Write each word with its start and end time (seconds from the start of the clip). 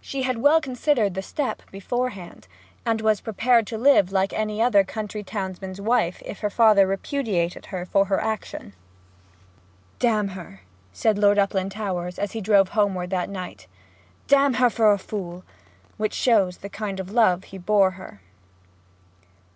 She 0.00 0.22
had 0.22 0.38
well 0.38 0.60
considered 0.60 1.14
the 1.14 1.20
step 1.20 1.62
beforehand, 1.72 2.46
and 2.86 3.00
was 3.00 3.20
prepared 3.20 3.66
to 3.66 3.76
live 3.76 4.12
like 4.12 4.32
any 4.32 4.62
other 4.62 4.84
country 4.84 5.24
townsman's 5.24 5.80
wife 5.80 6.22
if 6.24 6.38
her 6.42 6.48
father 6.48 6.86
repudiated 6.86 7.66
her 7.74 7.84
for 7.84 8.04
her 8.04 8.20
action. 8.20 8.74
'D 9.98 10.06
her!' 10.06 10.60
said 10.92 11.18
Lord 11.18 11.38
Uplandtowers, 11.38 12.20
as 12.20 12.30
he 12.30 12.40
drove 12.40 12.68
homeward 12.68 13.10
that 13.10 13.28
night. 13.30 13.66
'D 14.28 14.36
her 14.36 14.70
for 14.70 14.92
a 14.92 14.96
fool!' 14.96 15.42
which 15.96 16.14
shows 16.14 16.58
the 16.58 16.68
kind 16.70 17.00
of 17.00 17.10
love 17.10 17.42
he 17.42 17.58
bore 17.58 17.90
her. 17.98 18.20